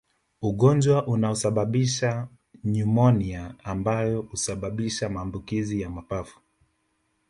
[0.41, 2.27] Ugonjwa unaosababisha
[2.63, 6.39] nyumonia ambao usababisha maambukizi ya mapafu